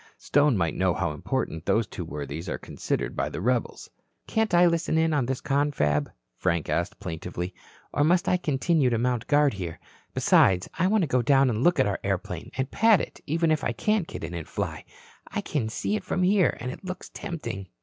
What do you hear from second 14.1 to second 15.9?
in and fly. I can